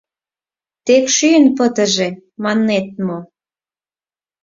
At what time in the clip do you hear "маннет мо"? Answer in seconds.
2.43-3.19